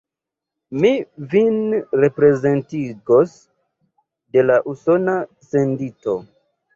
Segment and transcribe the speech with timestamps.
[0.83, 0.89] Mi
[1.33, 1.57] vin
[2.19, 3.33] prezentigos
[4.37, 5.15] de la Usona
[5.49, 6.17] sendito.